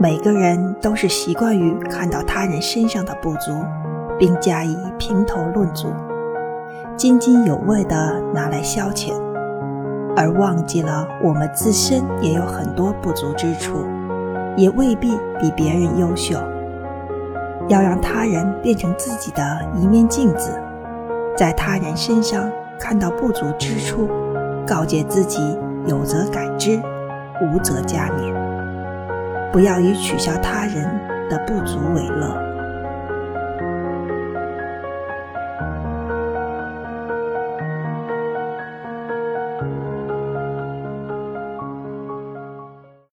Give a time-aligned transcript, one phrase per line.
[0.00, 3.64] 每个人都是习惯于看到他人身上的不足，
[4.16, 5.88] 并加以评头论足，
[6.96, 9.12] 津津有味地拿来消遣，
[10.16, 13.84] 而忘记了我们自身也有很多不足之处，
[14.56, 15.10] 也未必
[15.40, 16.36] 比别人优秀。
[17.66, 19.42] 要让他人变成自己的
[19.74, 20.52] 一面镜子，
[21.36, 24.08] 在他人身上看到不足之处，
[24.64, 26.80] 告诫自己有则改之，
[27.42, 28.37] 无则加勉。
[29.58, 30.84] 不要以取笑他人
[31.28, 32.47] 的不足为乐。